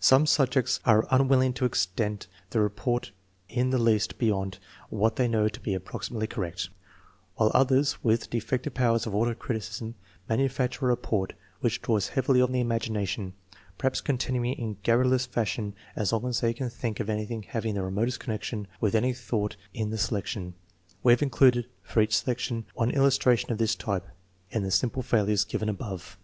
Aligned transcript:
Some 0.00 0.24
subjects 0.24 0.80
are 0.86 1.06
un 1.10 1.28
willing 1.28 1.52
to 1.52 1.66
extend 1.66 2.26
the 2.48 2.58
report 2.60 3.10
in 3.50 3.68
the 3.68 3.76
least 3.76 4.16
beyond 4.16 4.58
what 4.88 5.16
they 5.16 5.28
know 5.28 5.46
to 5.46 5.60
be 5.60 5.74
approximately 5.74 6.26
correct, 6.26 6.70
while 7.34 7.50
others 7.52 8.02
with 8.02 8.30
de 8.30 8.40
fective 8.40 8.72
powers 8.72 9.06
of 9.06 9.14
auto 9.14 9.34
criticism 9.34 9.94
manufacture 10.26 10.86
a 10.86 10.88
report 10.88 11.34
which 11.60 11.82
draws 11.82 12.08
heavily 12.08 12.40
on 12.40 12.50
the 12.52 12.60
imagination, 12.60 13.34
perhaps 13.76 14.00
continuing 14.00 14.54
in 14.54 14.78
garrulous 14.82 15.26
fashion 15.26 15.74
as 15.96 16.14
long 16.14 16.26
as 16.28 16.40
they 16.40 16.54
can 16.54 16.70
think 16.70 16.98
of 16.98 17.10
anything 17.10 17.42
SUPERIOR 17.42 17.50
ADULT, 17.50 17.60
6 17.60 17.60
345 17.60 17.60
having 17.60 17.74
the 17.74 17.82
remotest 17.82 18.20
connection 18.20 18.66
with 18.80 18.94
any 18.94 19.12
thought 19.12 19.56
in 19.74 19.90
the 19.90 19.98
selection. 19.98 20.54
We 21.02 21.12
have 21.12 21.20
included, 21.20 21.66
for 21.82 22.00
each 22.00 22.16
selection, 22.16 22.64
one 22.72 22.90
illus 22.90 23.18
tration 23.18 23.50
of 23.50 23.58
this 23.58 23.74
type 23.74 24.06
in 24.50 24.62
the 24.62 24.70
sample 24.70 25.02
failures 25.02 25.44
given 25.44 25.68
above. 25.68 26.16